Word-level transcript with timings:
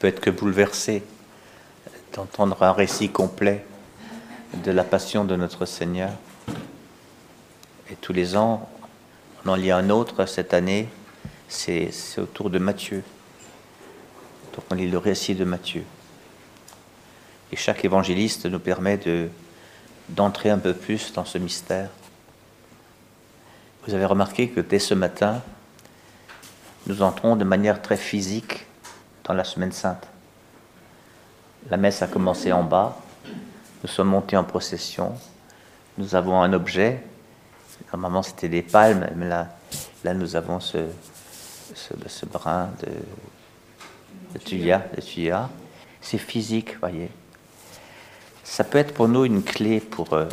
peut 0.00 0.08
être 0.08 0.20
que 0.20 0.30
bouleversé 0.30 1.02
d'entendre 2.14 2.62
un 2.62 2.72
récit 2.72 3.10
complet 3.10 3.64
de 4.64 4.72
la 4.72 4.82
passion 4.82 5.24
de 5.24 5.36
notre 5.36 5.66
Seigneur. 5.66 6.10
Et 7.90 7.96
tous 8.00 8.14
les 8.14 8.34
ans, 8.34 8.68
on 9.44 9.50
en 9.50 9.54
lit 9.54 9.70
un 9.70 9.90
autre 9.90 10.24
cette 10.24 10.54
année, 10.54 10.88
c'est 11.48 11.92
autour 12.16 12.48
de 12.48 12.58
Matthieu. 12.58 13.04
Donc 14.54 14.64
on 14.70 14.74
lit 14.74 14.88
le 14.88 14.96
récit 14.96 15.34
de 15.34 15.44
Matthieu. 15.44 15.84
Et 17.52 17.56
chaque 17.56 17.84
évangéliste 17.84 18.46
nous 18.46 18.58
permet 18.58 18.96
de, 18.96 19.28
d'entrer 20.08 20.48
un 20.48 20.58
peu 20.58 20.72
plus 20.72 21.12
dans 21.12 21.26
ce 21.26 21.36
mystère. 21.36 21.90
Vous 23.86 23.92
avez 23.92 24.06
remarqué 24.06 24.48
que 24.48 24.60
dès 24.60 24.78
ce 24.78 24.94
matin, 24.94 25.42
nous 26.86 27.02
entrons 27.02 27.36
de 27.36 27.44
manière 27.44 27.82
très 27.82 27.98
physique 27.98 28.66
dans 29.30 29.36
la 29.36 29.44
semaine 29.44 29.70
sainte. 29.70 30.08
La 31.70 31.76
messe 31.76 32.02
a 32.02 32.08
commencé 32.08 32.50
en 32.50 32.64
bas, 32.64 32.98
nous 33.80 33.88
sommes 33.88 34.08
montés 34.08 34.36
en 34.36 34.42
procession, 34.42 35.14
nous 35.98 36.16
avons 36.16 36.42
un 36.42 36.52
objet, 36.52 37.04
normalement 37.92 38.24
c'était 38.24 38.48
des 38.48 38.62
palmes, 38.62 39.08
mais 39.14 39.28
là, 39.28 39.46
là 40.02 40.14
nous 40.14 40.34
avons 40.34 40.58
ce, 40.58 40.78
ce, 41.76 42.26
brin 42.26 42.70
de, 42.82 42.90
de 44.34 44.44
tuya, 44.44 44.82
de 44.96 45.00
tuya. 45.00 45.48
C'est 46.00 46.18
physique, 46.18 46.76
voyez. 46.80 47.08
Ça 48.42 48.64
peut 48.64 48.78
être 48.78 48.94
pour 48.94 49.06
nous 49.06 49.24
une 49.24 49.44
clé 49.44 49.78
pour, 49.78 50.12
euh, 50.12 50.26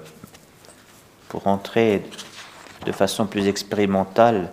pour 1.29 1.45
entrer 1.45 2.03
de 2.83 2.91
façon 2.91 3.27
plus 3.27 3.47
expérimentale 3.47 4.51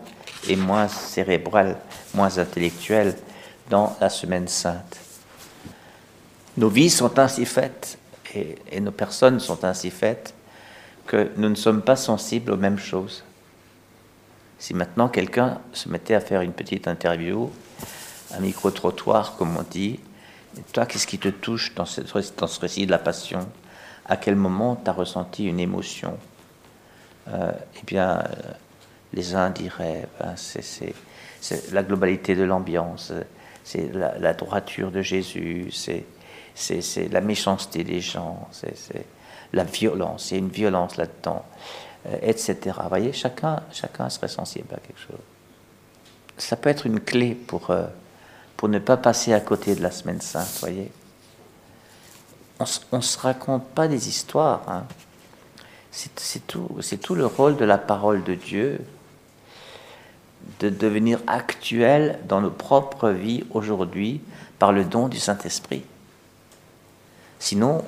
et 0.49 0.57
moins 0.57 0.89
cérébrale, 0.89 1.79
moins 2.13 2.37
intellectuelle 2.37 3.17
dans 3.71 3.97
la 4.01 4.11
semaine 4.11 4.49
sainte. 4.49 4.99
Nos 6.57 6.69
vies 6.69 6.91
sont 6.91 7.19
ainsi 7.19 7.45
faites 7.47 7.99
et, 8.35 8.81
nos 8.81 8.93
personnes 8.93 9.41
sont 9.41 9.65
ainsi 9.65 9.91
faites 9.91 10.35
que 11.07 11.31
nous 11.37 11.49
ne 11.49 11.55
sommes 11.55 11.83
pas 11.83 11.97
sensibles 11.97 12.53
aux 12.53 12.57
mêmes 12.57 12.79
choses. 12.79 13.25
Si 14.59 14.75
maintenant 14.75 15.09
quelqu'un 15.09 15.61
se 15.73 15.89
mettait 15.89 16.15
à 16.15 16.21
faire 16.21 16.41
une 16.41 16.53
petite 16.53 16.89
interview, 16.89 17.51
un 18.33 18.41
micro-trottoir 18.41 19.37
comme 19.37 19.57
on 19.57 19.63
dit, 19.63 20.01
toi, 20.73 20.87
qu'est-ce 20.87 21.07
qui 21.07 21.19
te 21.19 21.29
touche 21.29 21.75
dans, 21.75 21.85
dans 22.37 22.47
ce 22.47 22.61
récit 22.61 22.87
de 22.87 22.91
la 22.91 22.99
passion? 22.99 23.47
À 24.07 24.17
quel 24.17 24.37
moment 24.37 24.77
tu 24.77 24.89
as 24.89 24.93
ressenti 24.93 25.45
une 25.47 25.59
émotion? 25.59 26.17
Euh, 27.29 27.53
Eh 27.77 27.85
bien, 27.87 28.19
euh, 28.19 28.53
les 29.13 29.35
uns 29.35 29.51
diraient, 29.51 30.07
ben, 30.21 30.35
c'est 30.37 31.73
la 31.73 31.83
globalité 31.83 32.35
de 32.35 32.45
l'ambiance, 32.45 33.13
c'est 33.65 33.91
la, 33.95 34.35
droiture 34.35 34.91
de 34.91 35.03
Jésus, 35.03 35.71
c'est 35.73 36.05
la 37.11 37.21
méchanceté 37.21 37.83
des 37.83 38.01
gens, 38.01 38.49
c'est 38.53 39.07
la 39.53 39.65
violence, 39.65 40.31
il 40.31 40.35
y 40.35 40.37
a 40.37 40.39
une 40.41 40.51
violence 40.51 40.97
là-dedans, 40.97 41.45
euh, 42.07 42.17
etc. 42.23 42.59
Voyez, 42.89 43.13
chacun, 43.13 43.63
chacun 43.73 44.11
serait 44.11 44.29
sensible 44.29 44.69
à 44.75 44.79
quelque 44.79 45.01
chose. 45.01 45.19
Ça 46.37 46.57
peut 46.57 46.69
être 46.69 46.87
une 46.87 47.01
clé 47.01 47.35
pour, 47.35 47.71
euh, 47.71 47.87
pour 48.57 48.69
ne 48.69 48.79
pas 48.79 48.97
passer 48.97 49.33
à 49.33 49.41
côté 49.41 49.75
de 49.75 49.83
la 49.83 49.91
semaine 49.91 50.21
sainte, 50.21 50.59
voyez. 50.61 50.93
On 52.61 52.97
ne 52.97 53.03
se 53.03 53.19
raconte 53.19 53.67
pas 53.69 53.89
des 53.89 54.09
histoires. 54.09 54.63
Hein. 54.69 54.85
C'est 55.91 56.47
tout, 56.47 56.69
tout 57.03 57.15
le 57.15 57.27
rôle 57.27 57.57
de 57.57 57.65
la 57.65 57.79
parole 57.79 58.23
de 58.25 58.35
Dieu 58.35 58.81
de 60.61 60.69
devenir 60.69 61.21
actuel 61.27 62.19
dans 62.29 62.41
nos 62.41 62.51
propres 62.51 63.11
vies 63.11 63.45
aujourd'hui 63.51 64.21
par 64.59 64.73
le 64.73 64.85
don 64.85 65.09
du 65.09 65.19
Saint-Esprit. 65.19 65.83
Sinon, 67.39 67.85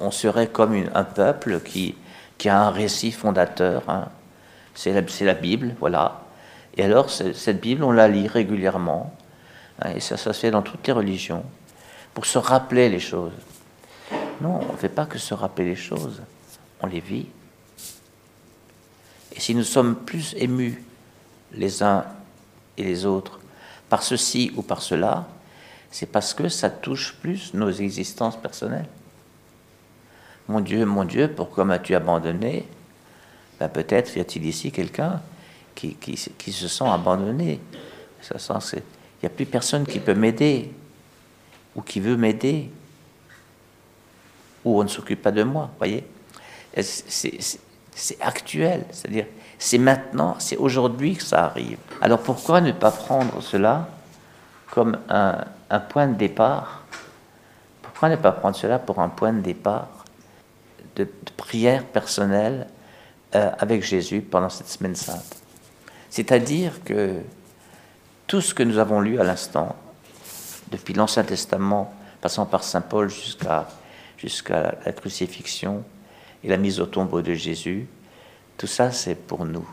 on 0.00 0.10
serait 0.10 0.46
comme 0.46 0.84
un 0.94 1.04
peuple 1.04 1.60
qui, 1.60 1.94
qui 2.38 2.48
a 2.48 2.60
un 2.60 2.70
récit 2.70 3.12
fondateur. 3.12 3.82
Hein. 3.88 4.08
C'est 4.74 4.92
la, 5.20 5.34
Bible, 5.34 5.74
voilà. 5.80 6.22
Et 6.76 6.84
alors, 6.84 7.10
cette 7.10 7.60
Bible, 7.60 7.84
on 7.84 7.92
la 7.92 8.08
lit 8.08 8.28
régulièrement. 8.28 9.14
Hein, 9.80 9.90
et 9.96 10.00
ça, 10.00 10.16
ça 10.16 10.32
se 10.32 10.40
fait 10.40 10.50
dans 10.50 10.62
toutes 10.62 10.86
les 10.86 10.92
religions. 10.92 11.44
Pour 12.14 12.26
se 12.26 12.38
rappeler 12.38 12.88
les 12.88 13.00
choses. 13.00 13.32
Non, 14.40 14.60
on 14.68 14.72
ne 14.72 14.78
fait 14.78 14.88
pas 14.88 15.06
que 15.06 15.18
se 15.18 15.34
rappeler 15.34 15.66
les 15.66 15.76
choses. 15.76 16.22
On 16.80 16.86
les 16.86 17.00
vit. 17.00 17.26
Et 19.34 19.40
si 19.40 19.54
nous 19.54 19.64
sommes 19.64 19.96
plus 19.96 20.34
émus 20.38 20.82
les 21.54 21.82
uns 21.82 22.04
et 22.76 22.82
les 22.82 23.04
autres 23.04 23.40
par 23.88 24.02
ceci 24.02 24.52
ou 24.56 24.62
par 24.62 24.80
cela, 24.80 25.28
c'est 25.90 26.06
parce 26.06 26.32
que 26.32 26.48
ça 26.48 26.70
touche 26.70 27.14
plus 27.20 27.52
nos 27.52 27.70
existences 27.70 28.40
personnelles. 28.40 28.88
Mon 30.48 30.60
Dieu, 30.60 30.86
mon 30.86 31.04
Dieu, 31.04 31.28
pourquoi 31.28 31.64
m'as-tu 31.64 31.94
abandonné? 31.94 32.66
Ben 33.60 33.68
Peut-être 33.68 34.16
y 34.16 34.20
a-t-il 34.20 34.46
ici 34.46 34.72
quelqu'un 34.72 35.20
qui, 35.74 35.94
qui, 35.94 36.16
se 36.52 36.68
sent 36.68 36.86
abandonné. 36.86 37.60
Ça 38.22 38.58
il 38.74 38.82
n'y 39.22 39.26
a 39.26 39.30
plus 39.30 39.46
personne 39.46 39.86
qui 39.86 40.00
peut 40.00 40.14
m'aider 40.14 40.72
ou 41.76 41.82
qui 41.82 42.00
veut 42.00 42.16
m'aider 42.16 42.70
ou 44.64 44.80
on 44.80 44.84
ne 44.84 44.88
s'occupe 44.88 45.22
pas 45.22 45.32
de 45.32 45.42
moi, 45.42 45.70
voyez? 45.78 46.04
C'est 46.74 48.20
actuel, 48.20 48.84
c'est-à-dire 48.90 49.26
c'est 49.62 49.78
maintenant, 49.78 50.34
c'est 50.40 50.56
aujourd'hui 50.56 51.14
que 51.14 51.22
ça 51.22 51.44
arrive. 51.44 51.78
Alors 52.00 52.18
pourquoi 52.18 52.60
ne 52.60 52.72
pas 52.72 52.90
prendre 52.90 53.40
cela 53.40 53.88
comme 54.72 54.98
un, 55.08 55.44
point 55.88 56.08
de 56.08 56.14
départ? 56.14 56.82
Pourquoi 57.80 58.08
ne 58.08 58.16
pas 58.16 58.32
prendre 58.32 58.56
cela 58.56 58.80
pour 58.80 58.98
un 58.98 59.08
point 59.08 59.32
de 59.32 59.40
départ 59.40 60.04
de, 60.96 61.06
prière 61.36 61.84
personnelle 61.84 62.66
euh, 63.36 63.52
avec 63.56 63.84
Jésus 63.84 64.20
pendant 64.20 64.48
cette 64.48 64.66
semaine 64.66 64.96
sainte? 64.96 65.36
C'est-à-dire 66.10 66.82
que 66.84 67.20
tout 68.26 68.40
ce 68.40 68.54
que 68.54 68.64
nous 68.64 68.78
avons 68.78 69.00
lu 69.00 69.20
à 69.20 69.24
l'instant, 69.24 69.76
depuis 70.72 70.92
l'Ancien 70.92 71.22
Testament, 71.22 71.94
passant 72.20 72.46
par 72.46 72.64
Saint 72.64 72.80
Paul 72.80 73.08
jusqu'à 73.08 73.68
jusqu'à 74.18 74.74
la 74.84 74.92
crucifixion 74.92 75.84
et 76.42 76.48
la 76.48 76.56
mise 76.56 76.80
au 76.80 76.86
tombeau 76.86 77.22
de 77.22 77.34
Jésus, 77.34 77.86
tout 78.56 78.66
ça, 78.66 78.92
c'est 78.92 79.14
pour 79.14 79.44
nous. 79.44 79.66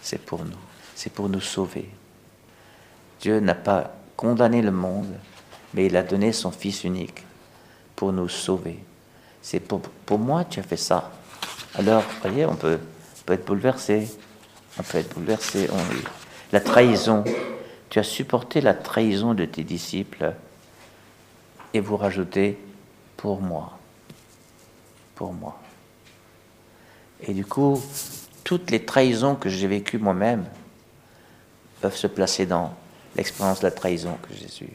C'est 0.00 0.20
pour 0.20 0.44
nous. 0.44 0.58
C'est 0.94 1.12
pour 1.12 1.28
nous 1.28 1.40
sauver. 1.40 1.88
Dieu 3.20 3.40
n'a 3.40 3.54
pas 3.54 3.92
condamné 4.16 4.62
le 4.62 4.70
monde, 4.70 5.14
mais 5.72 5.86
il 5.86 5.96
a 5.96 6.02
donné 6.02 6.32
son 6.32 6.50
Fils 6.50 6.84
unique 6.84 7.24
pour 7.96 8.12
nous 8.12 8.28
sauver. 8.28 8.78
C'est 9.42 9.60
pour, 9.60 9.80
pour 9.80 10.18
moi, 10.18 10.44
tu 10.44 10.60
as 10.60 10.62
fait 10.62 10.76
ça. 10.76 11.10
Alors, 11.74 12.04
voyez, 12.22 12.46
on 12.46 12.56
peut, 12.56 12.78
peut 13.26 13.34
être 13.34 13.46
bouleversé. 13.46 14.08
On 14.78 14.82
peut 14.82 14.98
être 14.98 15.14
bouleversé. 15.14 15.68
La 16.52 16.60
trahison. 16.60 17.24
Tu 17.90 17.98
as 17.98 18.04
supporté 18.04 18.60
la 18.60 18.74
trahison 18.74 19.34
de 19.34 19.44
tes 19.44 19.62
disciples 19.62 20.34
et 21.72 21.80
vous 21.80 21.96
rajoutez 21.96 22.58
pour 23.16 23.40
moi. 23.40 23.78
Pour 25.14 25.32
moi. 25.32 25.60
Et 27.26 27.32
du 27.32 27.44
coup, 27.44 27.82
toutes 28.42 28.70
les 28.70 28.84
trahisons 28.84 29.34
que 29.34 29.48
j'ai 29.48 29.66
vécues 29.66 29.98
moi-même 29.98 30.44
peuvent 31.80 31.96
se 31.96 32.06
placer 32.06 32.46
dans 32.46 32.74
l'expérience 33.16 33.60
de 33.60 33.66
la 33.66 33.70
trahison 33.70 34.18
que 34.22 34.34
Jésus. 34.34 34.70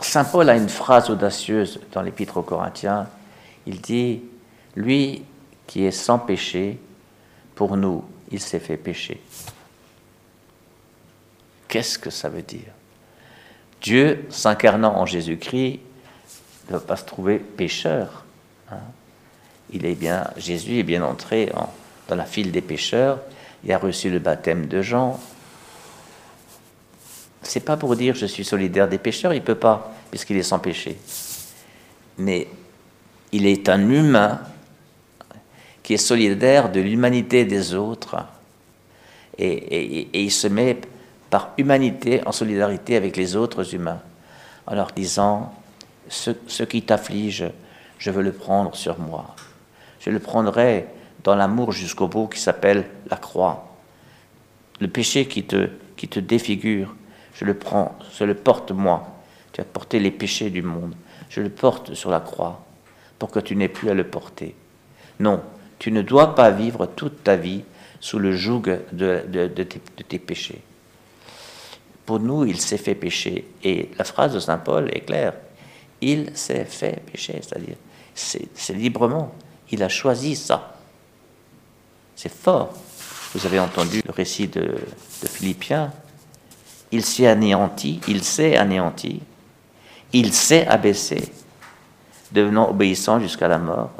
Saint 0.00 0.24
Paul 0.24 0.48
a 0.48 0.56
une 0.56 0.68
phrase 0.68 1.10
audacieuse 1.10 1.80
dans 1.92 2.00
l'Épître 2.00 2.38
aux 2.38 2.42
Corinthiens. 2.42 3.08
Il 3.66 3.80
dit 3.80 4.22
Lui 4.74 5.24
qui 5.66 5.84
est 5.84 5.90
sans 5.90 6.18
péché, 6.18 6.78
pour 7.54 7.76
nous, 7.76 8.04
il 8.30 8.40
s'est 8.40 8.60
fait 8.60 8.78
pécher. 8.78 9.20
Qu'est-ce 11.68 11.98
que 11.98 12.10
ça 12.10 12.28
veut 12.28 12.42
dire? 12.42 12.72
Dieu, 13.82 14.26
s'incarnant 14.30 14.96
en 14.96 15.06
Jésus-Christ, 15.06 15.80
ne 16.68 16.72
va 16.72 16.80
pas 16.80 16.96
se 16.96 17.04
trouver 17.04 17.38
pécheur. 17.38 18.24
Hein 18.70 18.78
il 19.72 19.86
est 19.86 19.94
bien, 19.94 20.28
Jésus 20.36 20.78
est 20.78 20.84
bien 20.84 21.02
entré 21.02 21.52
dans 22.08 22.16
la 22.16 22.24
file 22.24 22.50
des 22.50 22.60
pécheurs, 22.60 23.20
il 23.64 23.72
a 23.72 23.78
reçu 23.78 24.10
le 24.10 24.18
baptême 24.18 24.66
de 24.66 24.82
Jean. 24.82 25.20
C'est 27.42 27.64
pas 27.64 27.76
pour 27.76 27.96
dire 27.96 28.14
je 28.14 28.26
suis 28.26 28.44
solidaire 28.44 28.88
des 28.88 28.98
pécheurs, 28.98 29.32
il 29.32 29.42
peut 29.42 29.54
pas, 29.54 29.94
puisqu'il 30.10 30.36
est 30.36 30.42
sans 30.42 30.58
péché. 30.58 30.98
Mais 32.18 32.48
il 33.32 33.46
est 33.46 33.68
un 33.68 33.88
humain 33.90 34.40
qui 35.82 35.94
est 35.94 35.98
solidaire 35.98 36.70
de 36.70 36.80
l'humanité 36.80 37.44
des 37.44 37.74
autres. 37.74 38.16
Et, 39.38 40.08
il 40.12 40.30
se 40.30 40.48
met 40.48 40.80
par 41.30 41.50
humanité 41.56 42.20
en 42.26 42.32
solidarité 42.32 42.96
avec 42.96 43.16
les 43.16 43.36
autres 43.36 43.74
humains, 43.74 44.00
en 44.66 44.74
leur 44.74 44.90
disant, 44.92 45.54
ce 46.08 46.62
qui 46.64 46.82
t'afflige, 46.82 47.44
je 47.98 48.10
veux 48.10 48.22
le 48.22 48.32
prendre 48.32 48.74
sur 48.74 48.98
moi 48.98 49.34
je 50.00 50.10
le 50.10 50.18
prendrai 50.18 50.86
dans 51.22 51.34
l'amour 51.34 51.72
jusqu'au 51.72 52.08
bout 52.08 52.26
qui 52.26 52.40
s'appelle 52.40 52.88
la 53.08 53.16
croix. 53.16 53.76
Le 54.80 54.88
péché 54.88 55.26
qui 55.26 55.44
te, 55.44 55.68
qui 55.96 56.08
te 56.08 56.20
défigure, 56.20 56.94
Je 57.34 57.44
le 57.44 57.54
prends, 57.54 57.96
je 58.18 58.24
le 58.24 58.34
porte 58.34 58.72
moi. 58.72 59.22
Tu 59.52 59.60
as 59.60 59.64
porté 59.64 59.98
les 59.98 60.10
péchés 60.10 60.50
du 60.50 60.62
monde. 60.62 60.94
Je 61.28 61.40
le 61.40 61.48
porte 61.48 61.94
sur 61.94 62.10
la 62.10 62.20
croix 62.20 62.64
pour 63.18 63.30
que 63.30 63.40
tu 63.40 63.56
n'aies 63.56 63.68
plus 63.68 63.88
à 63.90 63.94
le 63.94 64.04
porter. 64.04 64.54
Non, 65.20 65.40
tu 65.78 65.92
ne 65.92 66.02
dois 66.02 66.34
pas 66.34 66.50
vivre 66.50 66.86
toute 66.86 67.22
ta 67.22 67.36
vie 67.36 67.62
sous 68.00 68.18
le 68.18 68.34
joug 68.36 68.62
de, 68.92 69.24
de, 69.28 69.62
tes, 69.62 69.80
de 69.96 70.02
tes 70.02 70.18
péchés. 70.18 70.60
Pour 72.04 72.18
nous, 72.18 72.44
il 72.44 72.60
s'est 72.60 72.78
fait 72.78 72.94
pécher. 72.94 73.46
Et 73.62 73.90
la 73.96 74.04
phrase 74.04 74.34
de 74.34 74.40
Saint 74.40 74.58
Paul 74.58 74.90
est 74.92 75.00
claire. 75.00 75.34
Il 76.00 76.36
s'est 76.36 76.64
fait 76.64 77.02
pécher, 77.10 77.38
c'est-à-dire, 77.42 77.76
c'est 78.14 78.74
librement. 78.74 79.32
Il 79.70 79.82
a 79.82 79.88
choisi 79.88 80.36
ça. 80.36 80.76
C'est 82.16 82.32
fort. 82.32 82.72
Vous 83.34 83.46
avez 83.46 83.60
entendu 83.60 84.02
le 84.04 84.12
récit 84.12 84.48
de, 84.48 84.76
Philippiens. 85.24 85.92
Il 86.92 87.04
s'est 87.04 87.26
anéanti, 87.26 88.00
il 88.08 88.24
s'est 88.24 88.56
anéanti, 88.56 89.20
il 90.12 90.32
s'est 90.32 90.66
abaissé, 90.66 91.32
devenant 92.32 92.68
obéissant 92.70 93.20
jusqu'à 93.20 93.46
la 93.46 93.58
mort. 93.58 93.92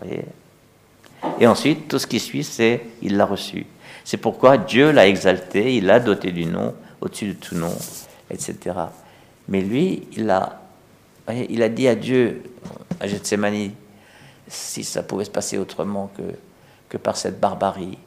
Et 1.39 1.47
ensuite, 1.47 1.87
tout 1.87 2.01
ce 2.01 2.07
qui 2.09 2.19
suit, 2.19 2.43
c'est 2.43 2.83
il 3.01 3.17
l'a 3.17 3.27
reçu. 3.27 3.67
C'est 4.05 4.17
pourquoi 4.17 4.59
Dieu 4.59 4.91
l'a 4.91 5.07
exalté, 5.07 5.77
il 5.77 5.87
l'a 5.87 6.01
doté 6.01 6.33
du 6.33 6.47
nom, 6.47 6.75
au-dessus 7.01 7.29
de 7.29 7.33
tout 7.35 7.55
nom, 7.55 7.77
etc. 8.29 8.57
Mais 9.49 9.61
lui, 9.61 10.09
il 10.17 10.29
a, 10.31 10.61
il 11.49 11.63
a 11.63 11.69
dit 11.69 11.87
à 11.87 11.95
Dieu, 11.95 12.43
à 12.99 13.07
Gethsemane, 13.07 13.71
si 14.51 14.85
ça 14.85 15.03
pouvait 15.03 15.25
se 15.25 15.31
passer 15.31 15.57
autrement 15.57 16.11
que, 16.17 16.23
que 16.89 16.99
par 16.99 17.17
cette 17.17 17.41
barbarie, 17.41 17.99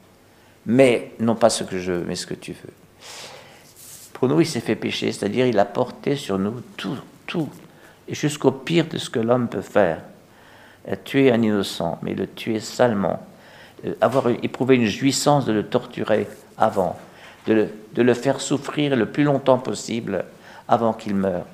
mais 0.66 1.12
non 1.18 1.34
pas 1.34 1.50
ce 1.50 1.64
que 1.64 1.78
je 1.78 1.92
veux, 1.92 2.04
mais 2.06 2.14
ce 2.14 2.26
que 2.26 2.34
tu 2.34 2.52
veux. 2.52 2.72
Pour 4.12 4.28
nous, 4.28 4.40
il 4.40 4.46
s'est 4.46 4.60
fait 4.60 4.76
pécher, 4.76 5.10
c'est-à-dire 5.10 5.46
il 5.46 5.58
a 5.58 5.64
porté 5.64 6.16
sur 6.16 6.38
nous 6.38 6.62
tout, 6.76 6.98
tout, 7.26 7.48
et 8.06 8.14
jusqu'au 8.14 8.52
pire 8.52 8.86
de 8.86 8.98
ce 8.98 9.10
que 9.10 9.18
l'homme 9.18 9.48
peut 9.48 9.62
faire. 9.62 10.02
Tuer 11.04 11.32
un 11.32 11.42
innocent, 11.42 11.98
mais 12.02 12.14
le 12.14 12.26
tuer 12.26 12.60
salement, 12.60 13.26
euh, 13.86 13.94
avoir 14.02 14.28
éprouvé 14.28 14.76
une 14.76 14.86
jouissance 14.86 15.46
de 15.46 15.52
le 15.52 15.66
torturer 15.66 16.28
avant, 16.58 16.98
de 17.46 17.54
le, 17.54 17.68
de 17.94 18.02
le 18.02 18.12
faire 18.12 18.38
souffrir 18.38 18.94
le 18.94 19.06
plus 19.06 19.24
longtemps 19.24 19.58
possible 19.58 20.26
avant 20.68 20.92
qu'il 20.92 21.14
meure. 21.14 21.46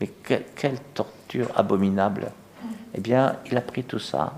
Mais 0.00 0.08
quelle 0.54 0.78
torture 0.94 1.48
abominable 1.56 2.30
Eh 2.94 3.00
bien, 3.00 3.36
il 3.46 3.56
a 3.56 3.60
pris 3.60 3.84
tout 3.84 3.98
ça 3.98 4.32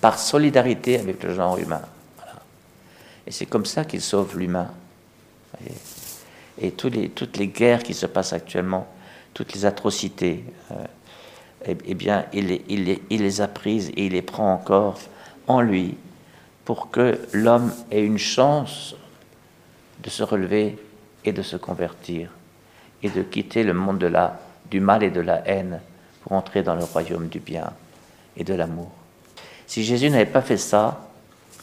par 0.00 0.18
solidarité 0.18 0.98
avec 0.98 1.22
le 1.22 1.34
genre 1.34 1.58
humain. 1.58 1.82
Et 3.26 3.32
c'est 3.32 3.46
comme 3.46 3.66
ça 3.66 3.84
qu'il 3.84 4.00
sauve 4.00 4.38
l'humain. 4.38 4.70
Et 6.58 6.70
toutes 6.72 7.36
les 7.36 7.48
guerres 7.48 7.82
qui 7.82 7.94
se 7.94 8.06
passent 8.06 8.32
actuellement, 8.32 8.86
toutes 9.34 9.52
les 9.52 9.64
atrocités, 9.66 10.44
euh, 10.70 10.74
eh, 11.66 11.76
eh, 11.86 11.94
bien, 11.94 12.24
il, 12.32 13.00
les 13.10 13.40
a 13.40 13.48
prises 13.48 13.90
et 13.90 14.06
il 14.06 14.12
les 14.12 14.22
prend 14.22 14.52
encore 14.52 14.98
en 15.46 15.60
lui 15.60 15.96
pour 16.64 16.90
que 16.90 17.18
l'homme 17.32 17.72
ait 17.90 18.04
une 18.04 18.18
chance 18.18 18.94
de 20.02 20.10
se 20.10 20.22
relever 20.22 20.78
et 21.24 21.32
de 21.32 21.42
se 21.42 21.56
convertir 21.56 22.30
et 23.02 23.10
de 23.10 23.22
quitter 23.22 23.62
le 23.62 23.74
monde 23.74 23.98
de 23.98 24.12
du 24.70 24.80
mal 24.80 25.02
et 25.02 25.10
de 25.10 25.20
la 25.20 25.46
haine 25.46 25.80
pour 26.28 26.62
dans 26.62 26.74
le 26.74 26.84
royaume 26.84 27.28
du 27.28 27.38
bien 27.38 27.72
et 28.36 28.44
de 28.44 28.54
l'amour. 28.54 28.90
Si 29.66 29.84
Jésus 29.84 30.10
n'avait 30.10 30.26
pas 30.26 30.42
fait 30.42 30.56
ça, 30.56 31.08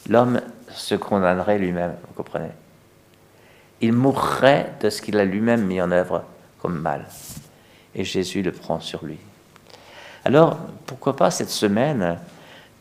l'homme 0.10 0.42
se 0.70 0.96
condamnerait 0.96 1.60
lui-même, 1.60 1.96
vous 2.08 2.14
comprenez? 2.14 2.52
Il 3.82 3.94
mourrait 3.94 4.74
de 4.82 4.90
ce 4.90 5.02
qu'il 5.02 5.18
a 5.18 5.26
lui-même 5.26 5.66
mis 5.66 5.82
en 5.82 5.92
œuvre 5.92 6.24
comme 6.62 6.80
mal. 6.80 7.06
Et 7.96 8.04
Jésus 8.04 8.42
le 8.42 8.52
prend 8.52 8.80
sur 8.80 9.06
lui. 9.06 9.18
Alors, 10.26 10.58
pourquoi 10.86 11.16
pas 11.16 11.32
cette 11.32 11.50
semaine 11.50 12.18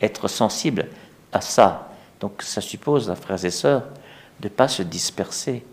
être 0.01 0.29
sensible 0.29 0.87
à 1.33 1.41
ça? 1.41 1.89
Donc, 2.21 2.41
ça 2.41 2.61
suppose, 2.61 3.13
frères 3.15 3.43
et 3.43 3.51
sœurs, 3.51 3.83
de 4.39 4.47
ne 4.47 4.53
pas 4.53 4.69
se 4.69 4.81
disperser. 4.81 5.65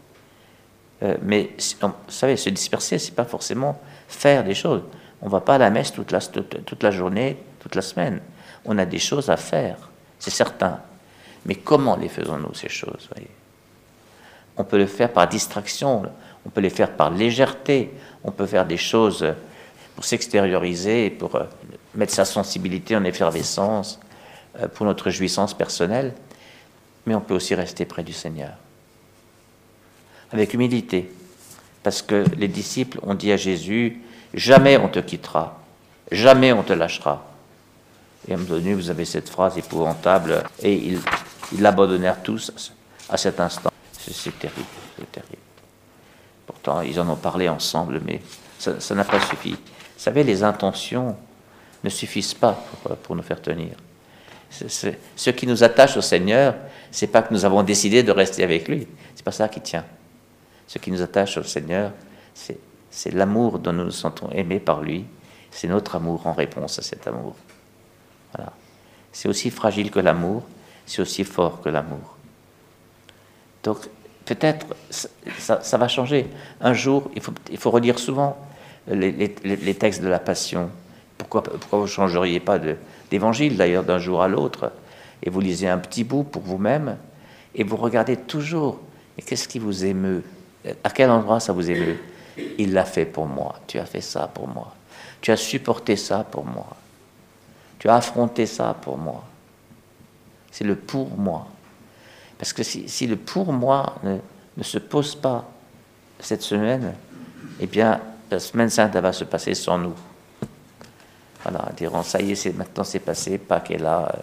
Euh, 1.02 1.16
mais, 1.22 1.50
vous 1.80 1.92
savez, 2.08 2.36
se 2.36 2.50
disperser, 2.50 2.98
c'est 2.98 3.14
pas 3.14 3.24
forcément 3.24 3.80
faire 4.08 4.42
des 4.42 4.54
choses. 4.54 4.82
On 5.22 5.28
va 5.28 5.40
pas 5.40 5.56
à 5.56 5.58
la 5.58 5.70
messe 5.70 5.92
toute 5.92 6.12
la, 6.12 6.90
journée, 6.90 7.36
toute 7.60 7.74
la 7.74 7.82
semaine. 7.82 8.20
On 8.64 8.78
a 8.78 8.86
des 8.86 8.98
choses 8.98 9.30
à 9.30 9.36
faire, 9.36 9.76
c'est 10.18 10.30
certain. 10.30 10.80
Mais 11.46 11.54
comment 11.54 11.96
les 11.96 12.08
faisons-nous, 12.08 12.54
ces 12.54 12.68
choses 12.68 13.08
On 14.56 14.64
peut 14.64 14.78
le 14.78 14.86
faire 14.86 15.12
par 15.12 15.28
distraction, 15.28 16.04
on 16.46 16.50
peut 16.50 16.60
les 16.60 16.70
faire 16.70 16.92
par 16.92 17.10
légèreté, 17.10 17.90
on 18.24 18.30
peut 18.30 18.46
faire 18.46 18.66
des 18.66 18.76
choses 18.76 19.26
pour 19.94 20.04
s'extérioriser, 20.04 21.10
pour 21.10 21.36
euh, 21.36 21.44
mettre 21.94 22.14
sa 22.14 22.24
sensibilité 22.24 22.96
en 22.96 23.04
effervescence, 23.04 24.00
euh, 24.58 24.68
pour 24.68 24.86
notre 24.86 25.10
jouissance 25.10 25.52
personnelle, 25.52 26.14
mais 27.06 27.14
on 27.14 27.20
peut 27.20 27.34
aussi 27.34 27.54
rester 27.54 27.84
près 27.84 28.02
du 28.02 28.12
Seigneur. 28.12 28.52
Avec 30.32 30.54
humilité, 30.54 31.10
parce 31.82 32.02
que 32.02 32.24
les 32.36 32.48
disciples 32.48 32.98
ont 33.02 33.14
dit 33.14 33.32
à 33.32 33.36
Jésus, 33.36 34.00
jamais 34.34 34.76
on 34.76 34.88
te 34.88 34.98
quittera, 34.98 35.60
jamais 36.12 36.52
on 36.52 36.62
te 36.62 36.72
lâchera. 36.72 37.24
Et 38.28 38.32
à 38.32 38.34
un 38.34 38.38
moment 38.38 38.50
donné, 38.50 38.74
vous 38.74 38.90
avez 38.90 39.04
cette 39.04 39.28
phrase 39.28 39.56
épouvantable, 39.56 40.42
et 40.62 40.74
ils, 40.74 41.00
l'abandonnèrent 41.58 42.22
tous 42.22 42.72
à 43.08 43.16
cet 43.16 43.40
instant. 43.40 43.70
C'est 43.92 44.38
terrible, 44.38 44.66
c'est 44.98 45.10
terrible. 45.10 45.36
Pourtant, 46.46 46.80
ils 46.82 47.00
en 47.00 47.08
ont 47.08 47.16
parlé 47.16 47.48
ensemble, 47.48 48.00
mais 48.04 48.20
ça 48.58 48.94
n'a 48.94 49.04
pas 49.04 49.20
suffi. 49.20 49.52
Vous 49.52 49.58
savez, 50.04 50.22
les 50.22 50.42
intentions 50.42 51.16
ne 51.82 51.88
suffisent 51.88 52.34
pas 52.34 52.62
pour, 53.02 53.16
nous 53.16 53.22
faire 53.22 53.40
tenir. 53.40 53.70
ce 54.50 55.30
qui 55.30 55.46
nous 55.46 55.64
attache 55.64 55.96
au 55.96 56.02
Seigneur, 56.02 56.54
c'est 56.90 57.06
pas 57.06 57.22
que 57.22 57.32
nous 57.32 57.44
avons 57.44 57.62
décidé 57.62 58.02
de 58.02 58.12
rester 58.12 58.44
avec 58.44 58.68
lui. 58.68 58.86
C'est 59.14 59.24
pas 59.24 59.32
ça 59.32 59.48
qui 59.48 59.60
tient. 59.60 59.84
Ce 60.70 60.78
qui 60.78 60.92
nous 60.92 61.02
attache 61.02 61.36
au 61.36 61.42
Seigneur, 61.42 61.90
c'est 62.32 63.12
l'amour 63.12 63.58
dont 63.58 63.72
nous 63.72 63.86
nous 63.86 63.90
sentons 63.90 64.30
aimés 64.30 64.60
par 64.60 64.82
lui. 64.82 65.04
C'est 65.50 65.66
notre 65.66 65.96
amour 65.96 66.28
en 66.28 66.32
réponse 66.32 66.78
à 66.78 66.82
cet 66.82 67.08
amour. 67.08 67.34
Voilà. 68.32 68.52
C'est 69.10 69.28
aussi 69.28 69.50
fragile 69.50 69.90
que 69.90 69.98
l'amour, 69.98 70.44
c'est 70.86 71.02
aussi 71.02 71.24
fort 71.24 71.60
que 71.60 71.70
l'amour. 71.70 72.16
Donc, 73.64 73.78
peut-être, 74.24 74.64
ça, 74.90 75.76
va 75.76 75.88
changer. 75.88 76.28
Un 76.60 76.72
jour, 76.72 77.10
il 77.16 77.20
faut, 77.20 77.32
il 77.50 77.58
faut 77.58 77.72
relire 77.72 77.98
souvent 77.98 78.38
les, 78.86 79.74
textes 79.74 80.02
de 80.02 80.08
la 80.08 80.20
Passion. 80.20 80.70
Pourquoi, 81.18 81.42
pourquoi 81.42 81.80
vous 81.80 81.86
ne 81.86 81.90
changeriez 81.90 82.38
pas 82.38 82.60
d'évangile, 83.10 83.56
d'ailleurs, 83.56 83.82
d'un 83.82 83.98
jour 83.98 84.22
à 84.22 84.28
l'autre? 84.28 84.70
Et 85.24 85.30
vous 85.30 85.40
lisez 85.40 85.68
un 85.68 85.78
petit 85.78 86.04
bout 86.04 86.22
pour 86.22 86.42
vous-même, 86.42 86.96
et 87.56 87.64
vous 87.64 87.76
regardez 87.76 88.16
toujours, 88.16 88.78
et 89.18 89.22
qu'est-ce 89.22 89.48
qui 89.48 89.58
vous 89.58 89.84
émeut? 89.84 90.22
À 90.84 90.90
quel 90.90 91.10
endroit 91.10 91.40
ça 91.40 91.52
vous 91.52 91.70
émeut 91.70 91.98
Il 92.58 92.72
l'a 92.72 92.84
fait 92.84 93.06
pour 93.06 93.26
moi, 93.26 93.56
tu 93.66 93.78
as 93.78 93.86
fait 93.86 94.00
ça 94.00 94.28
pour 94.32 94.48
moi, 94.48 94.74
tu 95.20 95.30
as 95.30 95.36
supporté 95.36 95.96
ça 95.96 96.24
pour 96.30 96.44
moi. 96.44 96.76
Tu 97.80 97.88
as 97.88 97.96
affronté 97.96 98.44
ça 98.44 98.76
pour 98.80 98.98
moi. 98.98 99.24
C'est 100.52 100.64
le 100.64 100.76
pour 100.76 101.08
moi. 101.16 101.46
Parce 102.38 102.52
que 102.52 102.62
si, 102.62 103.06
le 103.06 103.16
pour 103.16 103.52
moi 103.52 103.96
ne, 104.04 104.62
se 104.62 104.78
pose 104.78 105.14
pas 105.14 105.50
cette 106.20 106.42
semaine, 106.42 106.94
eh 107.58 107.66
bien, 107.66 108.00
la 108.30 108.38
semaine 108.38 108.68
sainte 108.68 108.94
va 108.96 109.12
se 109.14 109.24
passer 109.24 109.54
sans 109.54 109.78
nous. 109.78 109.94
Voilà, 111.42 111.70
diront, 111.74 112.02
ça 112.02 112.20
y 112.20 112.32
est, 112.32 112.56
maintenant 112.56 112.84
c'est 112.84 112.98
passé, 112.98 113.38
Pâques 113.38 113.70
est 113.70 113.78
là, 113.78 114.14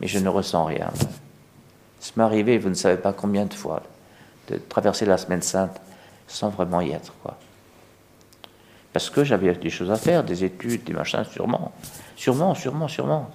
mais 0.00 0.06
je 0.06 0.20
ne 0.20 0.28
ressens 0.28 0.64
rien. 0.64 0.90
Ça 1.98 2.12
m'est 2.16 2.22
arrivé, 2.22 2.58
vous 2.58 2.68
ne 2.68 2.74
savez 2.74 2.96
pas 2.96 3.12
combien 3.12 3.44
de 3.44 3.54
fois, 3.54 3.82
de 4.48 4.58
traverser 4.68 5.06
la 5.06 5.18
semaine 5.18 5.42
sainte 5.42 5.80
sans 6.26 6.48
vraiment 6.48 6.80
y 6.80 6.90
être. 6.90 7.12
Quoi. 7.22 7.36
Parce 8.92 9.10
que 9.10 9.24
j'avais 9.24 9.52
des 9.54 9.70
choses 9.70 9.90
à 9.90 9.96
faire, 9.96 10.24
des 10.24 10.44
études, 10.44 10.84
des 10.84 10.92
machins, 10.92 11.24
sûrement. 11.24 11.72
Sûrement, 12.16 12.54
sûrement, 12.54 12.88
sûrement. 12.88 13.30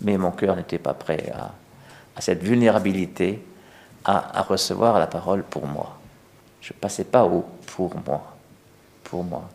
Mais 0.00 0.16
mon 0.16 0.30
cœur 0.30 0.56
n'était 0.56 0.78
pas 0.78 0.94
prêt 0.94 1.32
à, 1.34 2.20
cette 2.20 2.42
vulnérabilité, 2.42 3.44
à, 4.04 4.42
recevoir 4.42 4.98
la 4.98 5.06
parole 5.06 5.42
pour 5.42 5.66
moi. 5.66 5.98
Je 6.60 6.72
passais 6.72 7.04
pas 7.04 7.24
au 7.24 7.44
pour 7.74 7.94
moi. 8.06 8.22
Pour 9.04 9.24
moi. 9.24 9.48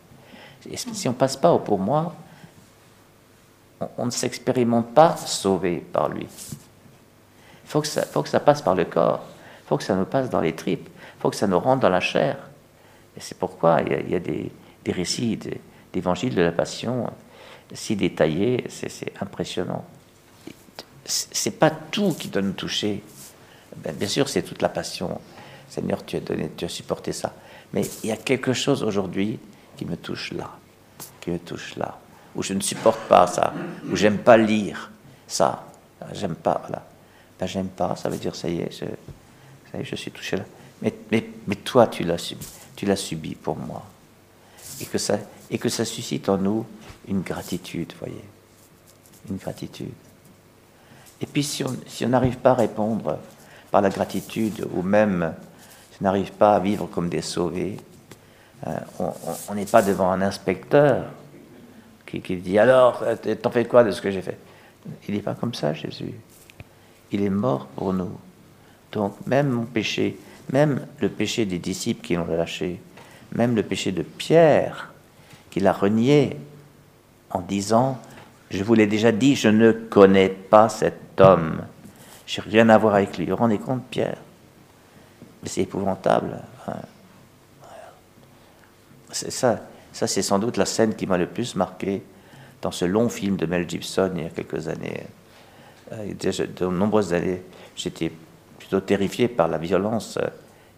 Et 0.70 0.78
si 0.78 1.08
on 1.08 1.14
passe 1.14 1.38
pas 1.38 1.52
au 1.52 1.60
pour 1.60 1.80
moi, 1.80 2.14
on, 3.98 4.06
ne 4.06 4.12
s'expérimente 4.12 4.94
pas 4.94 5.16
sauvé 5.16 5.78
par 5.78 6.10
lui. 6.10 6.28
Il 6.28 7.70
faut, 7.70 7.82
faut 7.84 8.24
que 8.24 8.30
ça 8.30 8.40
passe 8.40 8.62
par 8.62 8.76
le 8.76 8.86
corps. 8.86 9.24
Faut 9.67 9.77
que 9.77 9.83
ça 9.83 9.95
nous 9.95 10.05
passe 10.05 10.29
dans 10.29 10.41
les 10.41 10.53
tripes. 10.53 10.89
Faut 11.19 11.29
que 11.29 11.36
ça 11.36 11.47
nous 11.47 11.59
rentre 11.59 11.81
dans 11.81 11.89
la 11.89 12.00
chair. 12.00 12.38
Et 13.15 13.19
c'est 13.19 13.38
pourquoi 13.38 13.81
il 13.81 14.09
y 14.09 14.15
a, 14.15 14.19
des, 14.19 14.51
récits 14.88 15.38
d'évangile 15.91 16.33
de 16.33 16.41
la 16.41 16.51
Passion 16.51 17.07
si 17.74 17.95
détaillé, 17.95 18.65
c'est 18.69 19.12
impressionnant. 19.21 19.83
C'est 21.05 21.59
pas 21.59 21.69
tout 21.69 22.13
qui 22.13 22.29
doit 22.29 22.41
nous 22.41 22.53
toucher. 22.53 23.03
Ben, 23.77 23.93
bien 23.95 24.07
sûr, 24.07 24.27
c'est 24.29 24.41
toute 24.41 24.62
la 24.62 24.69
passion. 24.69 25.19
Seigneur, 25.69 26.05
tu 26.05 26.17
as 26.17 26.19
donné, 26.19 26.51
tu 26.55 26.65
as 26.65 26.69
supporté 26.69 27.12
ça. 27.12 27.33
Mais 27.74 27.83
il 28.03 28.09
y 28.09 28.12
a 28.12 28.17
quelque 28.17 28.53
chose 28.53 28.83
aujourd'hui 28.83 29.39
qui 29.75 29.86
me 29.86 29.97
touche 29.97 30.31
là, 30.31 30.50
qui 31.21 31.31
me 31.31 31.39
touche 31.39 31.75
là, 31.75 31.97
où 32.36 32.43
je 32.43 32.53
ne 32.53 32.62
supporte 32.62 33.01
pas 33.07 33.27
ça, 33.27 33.53
où 33.91 33.95
j'aime 33.95 34.19
pas 34.19 34.38
lire 34.38 34.91
ça, 35.27 35.65
j'aime 36.13 36.36
pas, 36.36 36.63
là. 36.69 36.86
Ben, 37.39 37.45
j'aime 37.45 37.67
pas, 37.67 37.95
ça 37.95 38.09
veut 38.09 38.17
dire 38.17 38.36
ça 38.36 38.50
y 38.50 38.62
est, 38.62 38.71
je, 38.71 38.86
je 39.81 39.95
suis 39.95 40.12
touché 40.12 40.38
là. 40.38 40.43
Mais, 40.81 41.55
toi, 41.55 41.88
tu 41.88 42.03
l'as 42.03 42.95
subi, 42.95 43.36
pour 43.36 43.57
moi. 43.57 43.83
Et 44.79 44.86
que, 44.86 44.97
ça, 45.69 45.86
suscite 45.86 46.29
en 46.29 46.38
nous 46.38 46.65
une 47.07 47.21
gratitude, 47.21 47.93
voyez, 48.00 48.24
une 49.29 49.38
gratitude. 49.38 49.93
Et 51.19 51.25
puis 51.25 51.43
si 51.43 51.63
on 51.63 52.09
n'arrive 52.09 52.38
pas 52.38 52.51
à 52.51 52.55
répondre 52.55 53.17
par 53.71 53.81
la 53.81 53.89
gratitude, 53.89 54.67
ou 54.75 54.83
même 54.83 55.33
si 55.91 55.97
on 56.01 56.03
n'arrive 56.03 56.31
pas 56.31 56.55
à 56.55 56.59
vivre 56.59 56.86
comme 56.88 57.09
des 57.09 57.24
sauvés, 57.24 57.77
euh, 58.67 58.77
on 59.50 59.55
n'est 59.55 59.65
pas 59.65 59.81
devant 59.81 60.12
un 60.12 60.21
inspecteur 60.21 61.05
qui, 62.05 62.21
qui 62.21 62.38
dit 62.38 62.59
alors, 62.59 63.03
t'en 63.41 63.50
fais 63.50 63.65
quoi 63.65 63.83
de 63.83 63.91
ce 63.91 64.01
que 64.01 64.12
j'ai 64.12 64.21
fait? 64.21 64.38
Il 65.07 65.15
n'est 65.15 65.21
pas 65.21 65.33
comme 65.33 65.53
ça, 65.53 65.74
Jésus. 65.74 66.13
Il 67.12 67.24
est 67.24 67.29
mort 67.29 67.65
pour 67.67 67.93
nous. 67.93 68.12
Donc 68.91 69.15
même 69.25 69.50
mon 69.50 69.65
péché, 69.65 70.17
même 70.51 70.86
le 71.00 71.10
péché 71.10 71.46
des 71.46 71.60
disciples 71.60 72.06
qui 72.06 72.15
l'ont 72.15 72.25
lâché, 72.25 72.79
même 73.34 73.56
le 73.56 73.63
péché 73.63 73.91
de 73.91 74.03
Pierre, 74.03 74.94
qu'il 75.50 75.67
a 75.67 75.74
renié 75.74 76.38
en 77.32 77.41
disant, 77.41 78.00
je 78.50 78.63
vous 78.63 78.74
l'ai 78.74 78.88
déjà 78.88 79.12
dit, 79.12 79.36
je 79.36 79.50
ne 79.50 79.72
connais 79.72 80.29
pas 80.29 80.70
cet 80.70 81.20
homme. 81.20 81.62
J'ai 82.25 82.41
rien 82.41 82.70
à 82.70 82.77
voir 82.77 82.96
avec 82.96 83.17
lui. 83.17 83.32
Rendez 83.32 83.58
compte, 83.58 83.84
Pierre? 83.89 84.17
C'est 85.44 85.62
épouvantable. 85.62 86.39
Hein. 86.67 86.74
C'est 89.12 89.32
ça, 89.32 89.62
ça 89.94 90.08
c'est 90.08 90.22
sans 90.22 90.38
doute 90.39 90.58
la 90.58 90.65
scène 90.65 90.94
qui 90.94 91.08
m'a 91.08 91.17
le 91.17 91.27
plus 91.27 91.56
marqué 91.56 92.03
dans 92.62 92.72
ce 92.72 92.86
long 92.86 93.08
film 93.08 93.38
de 93.38 93.46
Mel 93.46 93.70
Gibson 93.70 94.12
il 94.15 94.24
y 94.24 94.25
a 94.25 94.29
quelques 94.29 94.67
années. 94.67 95.03
Euh, 95.94 96.13
de 96.13 96.65
nombreuses 96.65 97.13
années, 97.13 97.41
j'étais 97.75 98.12
plutôt 98.58 98.80
terrifié 98.80 99.28
par 99.28 99.48
la 99.48 99.58
violence 99.58 100.18
euh, 100.18 100.28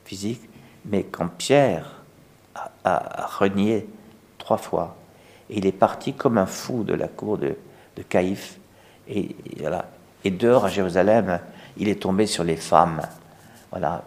physique, 0.05 0.41
mais 0.85 1.03
quand 1.03 1.27
Pierre 1.27 2.01
a, 2.83 3.27
renié 3.37 3.87
trois 4.37 4.57
fois, 4.57 4.95
et 5.49 5.57
il 5.59 5.65
est 5.65 5.71
parti 5.71 6.13
comme 6.13 6.37
un 6.37 6.45
fou 6.45 6.83
de 6.83 6.93
la 6.93 7.07
cour 7.07 7.37
de, 7.37 7.55
de 7.95 8.01
Caïphe, 8.03 8.57
et, 9.07 9.35
voilà. 9.59 9.85
et 10.23 10.31
dehors 10.31 10.65
à 10.65 10.69
Jérusalem, 10.69 11.39
il 11.77 11.87
est 11.87 12.01
tombé 12.01 12.25
sur 12.25 12.43
les 12.43 12.57
femmes. 12.57 13.01
Voilà, 13.71 14.03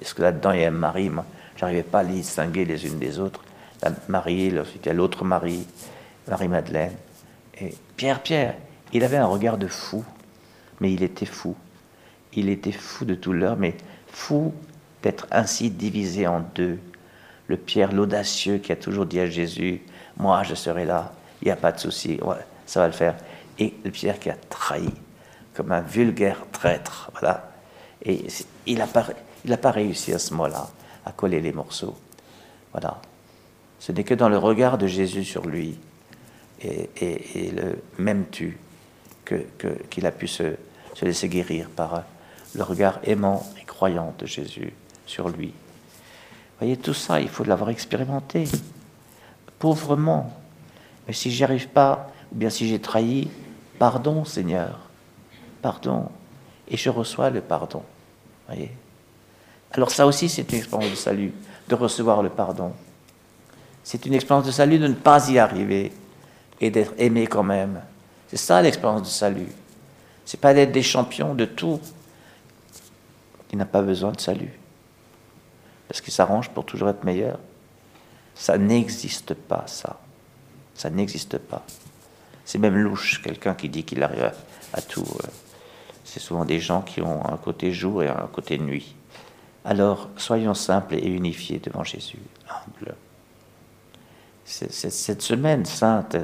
est-ce 0.00 0.14
que 0.14 0.22
là-dedans 0.22 0.52
il 0.52 0.60
y 0.60 0.64
a 0.64 0.70
Marie 0.70 1.10
Moi, 1.10 1.24
j'arrivais 1.56 1.82
pas 1.82 2.00
à 2.00 2.02
les 2.02 2.14
distinguer 2.14 2.64
les 2.64 2.86
unes 2.86 2.98
des 2.98 3.18
autres. 3.18 3.40
La 3.82 3.92
Marie, 4.08 4.58
ensuite 4.58 4.84
il 4.84 4.88
y 4.88 4.90
a 4.90 4.94
l'autre 4.94 5.24
Marie, 5.24 5.66
Marie-Madeleine. 6.28 6.94
Et 7.60 7.74
Pierre, 7.96 8.20
Pierre, 8.22 8.54
il 8.92 9.04
avait 9.04 9.16
un 9.16 9.26
regard 9.26 9.58
de 9.58 9.66
fou, 9.66 10.04
mais 10.80 10.92
il 10.92 11.02
était 11.02 11.26
fou. 11.26 11.54
Il 12.34 12.48
était 12.48 12.72
fou 12.72 13.04
de 13.04 13.14
tout 13.14 13.32
l'heure, 13.32 13.56
mais 13.56 13.76
fou 14.08 14.54
d'être 15.02 15.26
ainsi 15.30 15.70
divisé 15.70 16.26
en 16.26 16.40
deux. 16.54 16.78
Le 17.48 17.56
Pierre, 17.56 17.92
l'audacieux, 17.92 18.58
qui 18.58 18.72
a 18.72 18.76
toujours 18.76 19.06
dit 19.06 19.20
à 19.20 19.26
Jésus, 19.26 19.82
moi 20.16 20.42
je 20.42 20.54
serai 20.54 20.84
là, 20.84 21.12
il 21.42 21.46
n'y 21.46 21.50
a 21.50 21.56
pas 21.56 21.72
de 21.72 21.80
souci, 21.80 22.20
ça 22.66 22.80
va 22.80 22.86
le 22.86 22.92
faire. 22.92 23.16
Et 23.58 23.74
le 23.84 23.90
Pierre 23.90 24.18
qui 24.18 24.30
a 24.30 24.36
trahi, 24.48 24.90
comme 25.54 25.72
un 25.72 25.80
vulgaire 25.80 26.38
traître, 26.52 27.10
voilà. 27.12 27.50
Et 28.02 28.26
il 28.66 28.78
n'a 28.78 28.86
pas, 28.86 29.70
réussi 29.70 30.12
à 30.12 30.18
ce 30.18 30.32
moment-là 30.34 30.68
à 31.04 31.12
coller 31.12 31.40
les 31.40 31.52
morceaux. 31.52 31.96
Voilà. 32.72 33.00
Ce 33.78 33.92
n'est 33.92 34.04
que 34.04 34.14
dans 34.14 34.28
le 34.28 34.38
regard 34.38 34.78
de 34.78 34.86
Jésus 34.86 35.24
sur 35.24 35.46
lui 35.46 35.78
et, 36.62 37.50
le 37.52 37.78
même 37.98 38.26
tu 38.30 38.58
qu'il 39.26 39.44
que, 39.58 40.06
a 40.06 40.10
pu 40.10 40.28
se, 40.28 40.56
laisser 41.02 41.28
guérir 41.28 41.68
par 41.70 42.04
le 42.54 42.62
regard 42.62 42.98
aimant 43.04 43.46
et 43.60 43.64
croyant 43.64 44.14
de 44.18 44.26
Jésus 44.26 44.72
sur 45.06 45.28
lui. 45.28 45.48
Vous 45.48 46.66
voyez, 46.66 46.76
tout 46.76 46.94
ça, 46.94 47.20
il 47.20 47.28
faut 47.28 47.44
l'avoir 47.44 47.70
expérimenté, 47.70 48.44
pauvrement. 49.58 50.36
Mais 51.06 51.12
si 51.12 51.30
j'y 51.30 51.44
arrive 51.44 51.68
pas, 51.68 52.10
ou 52.32 52.36
bien 52.36 52.50
si 52.50 52.68
j'ai 52.68 52.78
trahi, 52.78 53.30
pardon 53.78 54.24
Seigneur, 54.24 54.78
pardon. 55.62 56.08
Et 56.68 56.76
je 56.76 56.90
reçois 56.90 57.30
le 57.30 57.40
pardon. 57.40 57.82
Voyez 58.46 58.70
Alors 59.72 59.90
ça 59.90 60.06
aussi, 60.06 60.28
c'est 60.28 60.50
une 60.52 60.58
expérience 60.58 60.90
de 60.90 60.96
salut, 60.96 61.32
de 61.68 61.74
recevoir 61.74 62.22
le 62.22 62.30
pardon. 62.30 62.72
C'est 63.82 64.06
une 64.06 64.14
expérience 64.14 64.46
de 64.46 64.52
salut 64.52 64.78
de 64.78 64.86
ne 64.86 64.94
pas 64.94 65.30
y 65.30 65.38
arriver 65.38 65.92
et 66.60 66.70
d'être 66.70 66.92
aimé 66.98 67.26
quand 67.26 67.42
même. 67.42 67.80
C'est 68.28 68.36
ça 68.36 68.62
l'expérience 68.62 69.02
de 69.02 69.06
salut. 69.06 69.48
C'est 70.24 70.40
pas 70.40 70.54
d'être 70.54 70.72
des 70.72 70.82
champions 70.82 71.34
de 71.34 71.44
tout. 71.44 71.80
Il 73.52 73.58
n'a 73.58 73.66
pas 73.66 73.82
besoin 73.82 74.12
de 74.12 74.20
salut. 74.20 74.58
Parce 75.88 76.00
qu'il 76.00 76.12
s'arrange 76.12 76.50
pour 76.50 76.64
toujours 76.64 76.88
être 76.88 77.04
meilleur. 77.04 77.38
Ça 78.34 78.58
n'existe 78.58 79.34
pas, 79.34 79.64
ça. 79.66 79.98
Ça 80.74 80.88
n'existe 80.88 81.38
pas. 81.38 81.64
C'est 82.44 82.58
même 82.58 82.76
louche, 82.76 83.20
quelqu'un 83.22 83.54
qui 83.54 83.68
dit 83.68 83.84
qu'il 83.84 84.02
arrive 84.02 84.32
à, 84.72 84.82
tout. 84.82 85.06
Euh. 85.22 85.26
C'est 86.04 86.20
souvent 86.20 86.44
des 86.44 86.60
gens 86.60 86.82
qui 86.82 87.00
ont 87.02 87.26
un 87.26 87.36
côté 87.36 87.72
jour 87.72 88.02
et 88.02 88.08
un 88.08 88.28
côté 88.32 88.58
nuit. 88.58 88.94
Alors, 89.64 90.08
soyons 90.16 90.54
simples 90.54 90.94
et 90.94 91.06
unifiés 91.06 91.58
devant 91.58 91.84
Jésus, 91.84 92.18
humbles. 92.48 92.94
Cette 94.44 95.22
semaine 95.22 95.64
sainte 95.64 96.16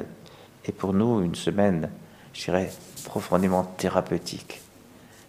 est 0.65 0.71
pour 0.71 0.93
nous 0.93 1.21
une 1.21 1.35
semaine, 1.35 1.89
je 2.33 2.45
dirais, 2.45 2.71
profondément 3.05 3.63
thérapeutique, 3.63 4.59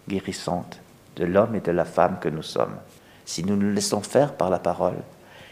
guérissante 0.09 0.79
de 1.19 1.25
l'homme 1.25 1.55
et 1.55 1.59
de 1.59 1.71
la 1.71 1.85
femme 1.85 2.17
que 2.19 2.29
nous 2.29 2.41
sommes. 2.41 2.77
Si 3.25 3.43
nous 3.43 3.55
nous 3.55 3.71
laissons 3.71 4.01
faire 4.01 4.33
par 4.33 4.49
la 4.49 4.59
parole, 4.59 4.97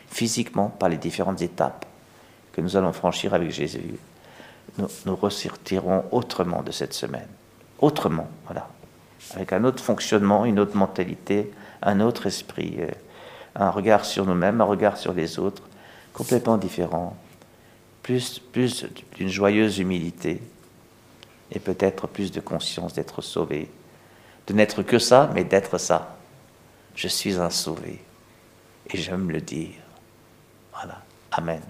physiquement 0.10 0.70
par 0.70 0.90
les 0.90 0.98
différentes 0.98 1.42
étapes 1.42 1.86
que 2.54 2.62
nous 2.62 2.78
allons 2.78 2.94
franchir 2.94 3.34
avec 3.34 3.52
Jésus, 3.52 3.96
nous, 4.78 4.88
nous 5.06 5.16
ressortirons 5.16 6.06
autrement 6.12 6.64
de 6.64 6.72
cette 6.72 6.94
semaine. 6.94 7.28
Autrement, 7.80 8.28
voilà. 8.46 8.68
Avec 9.36 9.52
un 9.54 9.64
autre 9.66 9.84
fonctionnement, 9.84 10.46
une 10.46 10.60
autre 10.60 10.78
mentalité, 10.78 11.52
un 11.82 12.00
autre 12.00 12.28
esprit, 12.28 12.78
euh, 12.80 12.90
un 13.56 13.70
regard 13.70 14.06
sur 14.06 14.26
nous-mêmes, 14.26 14.62
un 14.62 14.66
regard 14.66 14.98
sur 14.98 15.14
les 15.14 15.38
autres, 15.38 15.64
complètement 16.14 16.58
différent, 16.58 17.16
plus, 18.02 18.40
plus 18.40 18.86
d'une 19.16 19.30
joyeuse 19.30 19.80
humilité 19.80 20.42
et 21.52 21.60
peut-être 21.60 22.08
plus 22.08 22.32
de 22.32 22.40
conscience 22.40 22.94
d'être 22.94 23.22
sauvé, 23.22 23.70
de 24.48 24.54
n'être 24.54 24.82
que 24.82 25.00
ça, 25.00 25.30
mais 25.34 25.44
d'être 25.44 25.78
ça. 25.78 26.18
Je 26.96 27.08
suis 27.08 27.36
un 27.36 27.50
sauvé 27.50 28.00
et 28.90 28.98
j'aime 28.98 29.30
le 29.30 29.42
dire. 29.42 29.82
Voilà. 30.74 31.02
Amen. 31.32 31.62